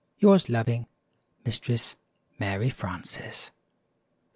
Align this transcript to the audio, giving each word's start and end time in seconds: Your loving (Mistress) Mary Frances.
Your 0.17 0.39
loving 0.49 0.87
(Mistress) 1.45 1.95
Mary 2.39 2.71
Frances. 2.71 3.51